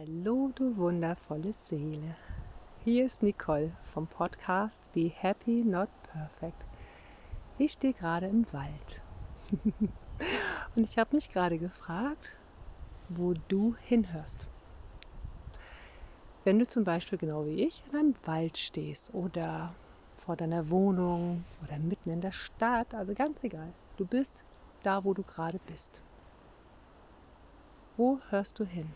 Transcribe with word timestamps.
Hallo, 0.00 0.50
du 0.54 0.78
wundervolle 0.78 1.52
Seele. 1.52 2.16
Hier 2.84 3.04
ist 3.04 3.22
Nicole 3.22 3.70
vom 3.82 4.06
Podcast 4.06 4.90
Be 4.94 5.12
Happy 5.14 5.62
Not 5.62 5.90
Perfect. 6.10 6.64
Ich 7.58 7.72
stehe 7.72 7.92
gerade 7.92 8.26
im 8.26 8.50
Wald. 8.50 9.02
Und 10.74 10.84
ich 10.84 10.96
habe 10.96 11.14
mich 11.14 11.28
gerade 11.28 11.58
gefragt, 11.58 12.32
wo 13.10 13.34
du 13.48 13.76
hinhörst. 13.82 14.46
Wenn 16.44 16.58
du 16.58 16.66
zum 16.66 16.84
Beispiel 16.84 17.18
genau 17.18 17.44
wie 17.44 17.66
ich 17.66 17.82
in 17.92 17.98
einem 17.98 18.14
Wald 18.24 18.56
stehst 18.56 19.12
oder 19.12 19.74
vor 20.16 20.34
deiner 20.34 20.70
Wohnung 20.70 21.44
oder 21.62 21.78
mitten 21.78 22.08
in 22.08 22.22
der 22.22 22.32
Stadt, 22.32 22.94
also 22.94 23.12
ganz 23.12 23.44
egal, 23.44 23.70
du 23.98 24.06
bist 24.06 24.44
da, 24.82 25.04
wo 25.04 25.12
du 25.12 25.24
gerade 25.24 25.60
bist. 25.66 26.00
Wo 27.98 28.18
hörst 28.30 28.58
du 28.58 28.64
hin? 28.64 28.88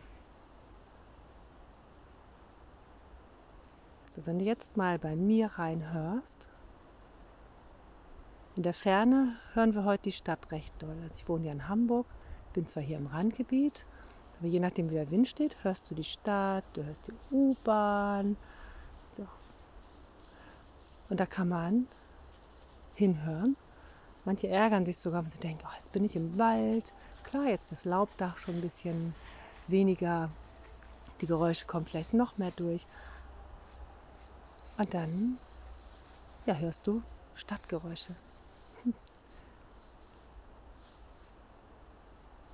So, 4.14 4.24
wenn 4.26 4.38
du 4.38 4.44
jetzt 4.44 4.76
mal 4.76 4.96
bei 4.96 5.16
mir 5.16 5.48
reinhörst, 5.58 6.48
in 8.54 8.62
der 8.62 8.72
Ferne 8.72 9.34
hören 9.54 9.74
wir 9.74 9.82
heute 9.82 10.04
die 10.04 10.12
Stadt 10.12 10.52
recht 10.52 10.80
doll. 10.80 10.96
Also 11.02 11.16
ich 11.16 11.28
wohne 11.28 11.46
ja 11.46 11.52
in 11.52 11.66
Hamburg, 11.66 12.06
bin 12.52 12.64
zwar 12.68 12.84
hier 12.84 12.98
im 12.98 13.08
Randgebiet, 13.08 13.86
aber 14.38 14.46
je 14.46 14.60
nachdem 14.60 14.88
wie 14.88 14.94
der 14.94 15.10
Wind 15.10 15.26
steht, 15.26 15.64
hörst 15.64 15.90
du 15.90 15.96
die 15.96 16.04
Stadt, 16.04 16.62
du 16.74 16.84
hörst 16.84 17.08
die 17.08 17.34
U-Bahn. 17.34 18.36
So. 19.04 19.26
Und 21.10 21.18
da 21.18 21.26
kann 21.26 21.48
man 21.48 21.88
hinhören. 22.94 23.56
Manche 24.24 24.46
ärgern 24.46 24.86
sich 24.86 24.98
sogar, 24.98 25.24
wenn 25.24 25.30
sie 25.32 25.40
denken, 25.40 25.64
oh, 25.66 25.76
jetzt 25.76 25.90
bin 25.90 26.04
ich 26.04 26.14
im 26.14 26.38
Wald. 26.38 26.94
Klar, 27.24 27.46
jetzt 27.46 27.72
das 27.72 27.84
Laubdach 27.84 28.38
schon 28.38 28.54
ein 28.54 28.60
bisschen 28.60 29.12
weniger. 29.66 30.30
Die 31.20 31.26
Geräusche 31.26 31.66
kommen 31.66 31.84
vielleicht 31.84 32.14
noch 32.14 32.38
mehr 32.38 32.52
durch. 32.54 32.86
Und 34.76 34.92
dann 34.92 35.38
ja, 36.46 36.54
hörst 36.54 36.86
du 36.86 37.02
Stadtgeräusche. 37.34 38.14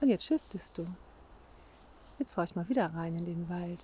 Und 0.00 0.08
jetzt 0.08 0.24
shiftest 0.26 0.78
du. 0.78 0.86
Jetzt 2.18 2.34
fahr 2.34 2.44
ich 2.44 2.54
mal 2.56 2.68
wieder 2.68 2.94
rein 2.94 3.16
in 3.16 3.24
den 3.24 3.48
Wald. 3.48 3.80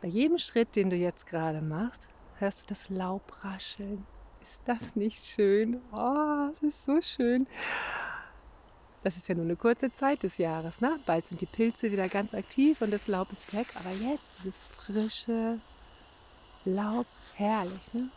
Bei 0.00 0.08
jedem 0.08 0.36
Schritt, 0.36 0.76
den 0.76 0.90
du 0.90 0.96
jetzt 0.96 1.26
gerade 1.26 1.62
machst, 1.62 2.08
hörst 2.38 2.62
du 2.62 2.66
das 2.66 2.90
Laub 2.90 3.42
rascheln. 3.42 4.06
Ist 4.44 4.60
das 4.66 4.94
nicht 4.94 5.24
schön? 5.24 5.80
Oh, 5.96 6.50
es 6.52 6.62
ist 6.62 6.84
so 6.84 7.00
schön. 7.00 7.46
Das 9.02 9.16
ist 9.16 9.26
ja 9.26 9.34
nur 9.34 9.46
eine 9.46 9.56
kurze 9.56 9.90
Zeit 9.90 10.22
des 10.22 10.36
Jahres. 10.36 10.82
Ne? 10.82 11.00
Bald 11.06 11.26
sind 11.26 11.40
die 11.40 11.46
Pilze 11.46 11.90
wieder 11.90 12.10
ganz 12.10 12.34
aktiv 12.34 12.82
und 12.82 12.90
das 12.90 13.08
Laub 13.08 13.32
ist 13.32 13.54
weg. 13.54 13.66
Aber 13.76 13.90
jetzt 13.90 14.40
dieses 14.40 14.60
frische 14.60 15.58
Laub, 16.66 17.06
herrlich. 17.36 17.94
Ne? 17.94 18.10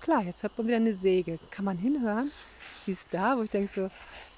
Klar, 0.00 0.22
jetzt 0.22 0.42
hört 0.42 0.56
man 0.56 0.66
wieder 0.66 0.78
eine 0.78 0.96
Säge. 0.96 1.38
Kann 1.50 1.66
man 1.66 1.76
hinhören? 1.76 2.30
Sie 2.58 2.92
ist 2.92 3.12
da, 3.12 3.36
wo 3.36 3.42
ich 3.42 3.50
denke 3.50 3.70
so, 3.70 3.90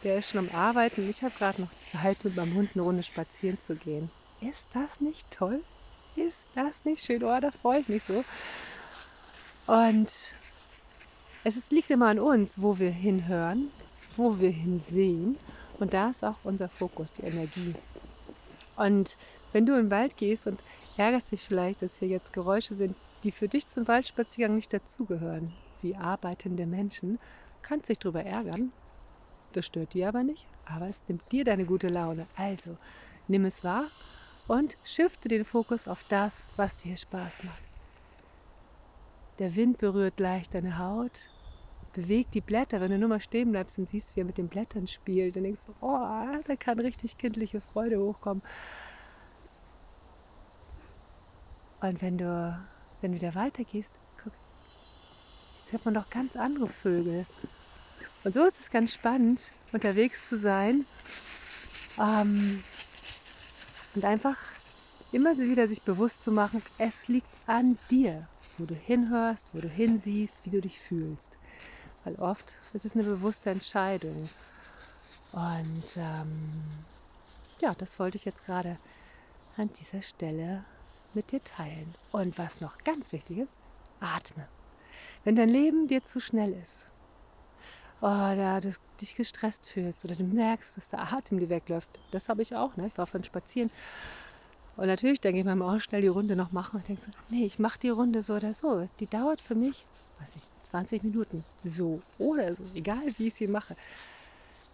der 0.03 0.17
ist 0.17 0.31
schon 0.31 0.48
am 0.48 0.56
Arbeiten. 0.56 1.09
Ich 1.09 1.23
habe 1.23 1.34
gerade 1.39 1.62
noch 1.62 1.70
Zeit, 1.84 2.25
mit 2.25 2.34
meinem 2.34 2.55
Hund 2.55 2.70
eine 2.75 2.83
Runde 2.83 3.05
spazieren 3.05 3.61
zu 3.61 3.77
gehen. 3.77 4.11
Ist 4.41 4.70
das 4.75 5.00
nicht 5.00 5.31
toll? 5.31 5.62
Ist 6.17 6.48
das 6.56 6.84
nicht 6.84 7.05
schön? 7.05 7.23
Oh, 7.23 7.39
da 7.41 7.53
freue 7.53 7.78
ich 7.78 7.89
mich 7.89 8.03
so. 8.03 8.25
Und 9.69 10.11
es 11.44 11.56
ist, 11.56 11.72
liegt 11.72 11.90
immer 11.90 12.08
an 12.08 12.18
uns, 12.18 12.62
wo 12.62 12.78
wir 12.78 12.90
hinhören, 12.90 13.68
wo 14.16 14.38
wir 14.38 14.50
hinsehen. 14.50 15.36
Und 15.78 15.92
da 15.92 16.10
ist 16.10 16.24
auch 16.24 16.36
unser 16.44 16.69
Fokus, 16.69 17.12
die 17.12 17.22
Energie. 17.22 17.75
Und 18.76 19.16
wenn 19.52 19.66
du 19.66 19.75
in 19.75 19.86
den 19.86 19.91
Wald 19.91 20.16
gehst 20.16 20.47
und 20.47 20.62
ärgerst 20.97 21.32
dich 21.32 21.42
vielleicht, 21.42 21.82
dass 21.82 21.98
hier 21.98 22.08
jetzt 22.08 22.32
Geräusche 22.32 22.75
sind, 22.75 22.94
die 23.25 23.32
für 23.32 23.48
dich 23.48 23.66
zum 23.66 23.86
Waldspaziergang 23.88 24.54
nicht 24.54 24.72
dazugehören, 24.72 25.52
wie 25.81 25.97
arbeitende 25.97 26.66
Menschen, 26.66 27.19
kannst 27.62 27.88
dich 27.88 27.98
darüber 27.98 28.25
ärgern. 28.25 28.72
Das 29.52 29.66
stört 29.66 29.94
dir 29.94 30.08
aber 30.08 30.22
nicht, 30.22 30.47
aber 30.66 30.86
es 30.86 31.08
nimmt 31.08 31.31
dir 31.31 31.44
deine 31.44 31.64
gute 31.64 31.88
Laune. 31.88 32.26
Also 32.36 32.76
nimm 33.28 33.44
es 33.44 33.64
wahr 33.64 33.86
und 34.48 34.76
shifte 34.84 35.28
den 35.28 35.44
Fokus 35.44 35.88
auf 35.88 36.04
das, 36.04 36.47
was 36.56 36.78
dir 36.78 36.97
Spaß 36.97 37.44
macht. 37.44 37.72
Der 39.38 39.54
Wind 39.56 39.78
berührt 39.78 40.20
leicht 40.20 40.54
deine 40.54 40.78
Haut, 40.78 41.31
bewegt 41.94 42.34
die 42.34 42.41
Blätter. 42.41 42.81
Wenn 42.81 42.91
du 42.91 42.98
nur 42.98 43.09
mal 43.09 43.20
stehen 43.20 43.50
bleibst 43.50 43.78
und 43.78 43.88
siehst, 43.88 44.15
wie 44.15 44.20
er 44.20 44.26
mit 44.26 44.38
den 44.38 44.48
Blättern 44.48 44.87
spielt, 44.87 45.37
dann 45.37 45.44
denkst 45.44 45.66
du, 45.66 45.75
oh, 45.81 45.98
da 46.47 46.56
kann 46.56 46.78
richtig 46.78 47.16
kindliche 47.16 47.60
Freude 47.60 47.98
hochkommen. 47.98 48.43
Und 51.81 52.00
wenn 52.00 52.19
du, 52.19 52.65
wenn 53.00 53.12
du 53.12 53.16
wieder 53.16 53.34
weitergehst, 53.34 53.94
guck, 54.22 54.32
jetzt 55.59 55.72
hört 55.72 55.84
man 55.84 55.94
doch 55.94 56.09
ganz 56.10 56.37
andere 56.37 56.69
Vögel. 56.69 57.26
Und 58.25 58.34
so 58.34 58.44
ist 58.44 58.60
es 58.60 58.70
ganz 58.70 58.94
spannend, 58.94 59.50
unterwegs 59.72 60.28
zu 60.28 60.38
sein 60.38 60.87
ähm, 61.99 62.62
und 63.94 64.04
einfach 64.04 64.37
immer 65.10 65.37
wieder 65.37 65.66
sich 65.66 65.82
bewusst 65.82 66.22
zu 66.22 66.31
machen, 66.31 66.62
es 66.78 67.09
liegt 67.09 67.26
an 67.47 67.76
dir, 67.91 68.28
wo 68.58 68.64
du 68.64 68.74
hinhörst, 68.74 69.54
wo 69.54 69.60
du 69.60 69.68
hinsiehst, 69.68 70.44
wie 70.44 70.50
du 70.50 70.60
dich 70.60 70.80
fühlst. 70.80 71.38
Weil 72.04 72.16
oft 72.16 72.58
ist 72.72 72.84
es 72.84 72.94
eine 72.94 73.04
bewusste 73.04 73.50
Entscheidung. 73.50 74.28
Und 75.32 75.84
ähm, 75.96 76.62
ja, 77.60 77.74
das 77.74 77.98
wollte 77.98 78.16
ich 78.16 78.24
jetzt 78.24 78.44
gerade 78.44 78.76
an 79.56 79.70
dieser 79.78 80.02
Stelle 80.02 80.64
mit 81.14 81.32
dir 81.32 81.42
teilen. 81.42 81.94
Und 82.10 82.38
was 82.38 82.60
noch 82.60 82.78
ganz 82.78 83.12
wichtig 83.12 83.38
ist, 83.38 83.58
atme. 84.00 84.46
Wenn 85.24 85.36
dein 85.36 85.48
Leben 85.48 85.88
dir 85.88 86.02
zu 86.02 86.20
schnell 86.20 86.52
ist, 86.52 86.86
oder 88.02 88.60
du 88.60 88.74
dich 89.00 89.14
gestresst 89.14 89.66
fühlst 89.66 90.04
oder 90.04 90.16
du 90.16 90.24
merkst, 90.24 90.76
dass 90.76 90.88
der 90.88 91.12
Atem 91.12 91.38
dir 91.38 91.48
wegläuft, 91.48 91.88
das 92.10 92.28
habe 92.28 92.42
ich 92.42 92.56
auch. 92.56 92.76
Ne? 92.76 92.88
Ich 92.88 92.98
war 92.98 93.06
von 93.06 93.22
spazieren 93.22 93.70
und 94.77 94.87
natürlich 94.87 95.21
denke 95.21 95.41
ich 95.41 95.44
mir 95.44 95.65
auch 95.65 95.81
schnell 95.81 96.00
die 96.00 96.09
Runde 96.09 96.34
noch 96.34 96.53
machen 96.53 96.77
und 96.78 96.88
denke 96.88 97.03
so, 97.03 97.12
nee, 97.28 97.44
ich 97.44 97.59
mache 97.59 97.78
die 97.78 97.91
Runde 97.91 98.22
so 98.22 98.34
oder 98.34 98.55
so. 98.55 98.88
Die 99.00 99.06
dauert 99.06 99.41
für 99.41 99.55
mich, 99.55 99.84
weiß 100.19 100.31
ich, 100.37 100.65
20 100.71 101.05
Minuten. 101.05 101.44
So 101.62 102.00
oder 102.19 102.55
so, 102.55 102.62
egal 102.75 103.03
wie 103.19 103.27
ich 103.27 103.34
sie 103.34 103.49
mache. 103.49 103.77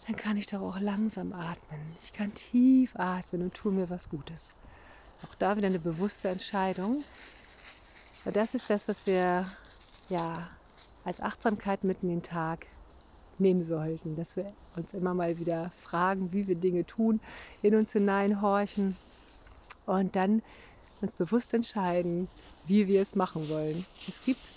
Dann 0.07 0.15
kann 0.15 0.37
ich 0.37 0.47
doch 0.47 0.63
auch 0.63 0.79
langsam 0.79 1.33
atmen. 1.33 1.81
Ich 2.03 2.13
kann 2.13 2.33
tief 2.33 2.95
atmen 2.97 3.43
und 3.43 3.55
tue 3.55 3.73
mir 3.73 3.91
was 3.91 4.09
Gutes. 4.09 4.53
Auch 5.25 5.35
da 5.35 5.57
wieder 5.57 5.67
eine 5.67 5.81
bewusste 5.81 6.29
Entscheidung. 6.29 7.03
Aber 8.23 8.33
das 8.33 8.55
ist 8.55 8.71
das, 8.71 8.87
was 8.87 9.07
wir 9.07 9.45
ja 10.09 10.49
als 11.05 11.21
Achtsamkeit 11.21 11.83
mitten 11.83 12.09
in 12.09 12.17
den 12.17 12.23
Tag 12.23 12.67
nehmen 13.39 13.63
sollten, 13.63 14.17
dass 14.17 14.37
wir 14.37 14.53
uns 14.77 14.95
immer 14.95 15.15
mal 15.15 15.39
wieder 15.39 15.71
fragen, 15.71 16.33
wie 16.33 16.47
wir 16.47 16.57
Dinge 16.57 16.87
tun, 16.87 17.21
in 17.63 17.75
uns 17.75 17.93
hineinhorchen 17.93 18.97
und 19.89 20.17
dann 20.17 20.43
uns 21.01 21.15
bewusst 21.15 21.55
entscheiden, 21.55 22.29
wie 22.67 22.87
wir 22.87 23.01
es 23.01 23.15
machen 23.15 23.49
wollen. 23.49 23.85
Es 24.07 24.25
gibt 24.25 24.53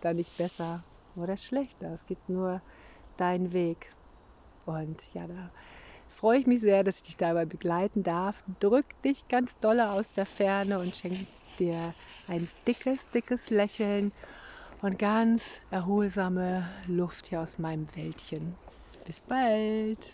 da 0.00 0.12
nicht 0.12 0.36
besser 0.36 0.84
oder 1.16 1.36
schlechter, 1.36 1.92
es 1.92 2.06
gibt 2.06 2.28
nur 2.28 2.60
deinen 3.16 3.52
Weg. 3.52 3.90
Und 4.66 5.02
ja, 5.14 5.26
da 5.26 5.50
freue 6.08 6.38
ich 6.38 6.46
mich 6.46 6.60
sehr, 6.60 6.84
dass 6.84 6.96
ich 6.96 7.02
dich 7.02 7.16
dabei 7.16 7.44
begleiten 7.46 8.02
darf. 8.02 8.44
Drück 8.60 8.86
dich 9.02 9.26
ganz 9.28 9.58
dolle 9.58 9.90
aus 9.90 10.12
der 10.12 10.26
Ferne 10.26 10.78
und 10.78 10.94
schenke 10.94 11.26
dir 11.58 11.94
ein 12.28 12.48
dickes, 12.66 13.10
dickes 13.12 13.50
Lächeln 13.50 14.12
und 14.82 14.98
ganz 14.98 15.60
erholsame 15.70 16.68
Luft 16.88 17.28
hier 17.28 17.40
aus 17.40 17.58
meinem 17.58 17.86
Wäldchen. 17.96 18.54
Bis 19.06 19.20
bald! 19.20 20.12